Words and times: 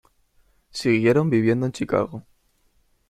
Siguieron 0.71 1.29
viviendo 1.29 1.67
en 1.67 1.73
Chicago. 1.73 2.25